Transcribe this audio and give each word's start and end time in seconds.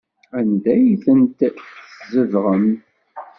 Anda 0.39 0.71
ay 0.77 0.87
tent-teszedɣem? 1.03 2.65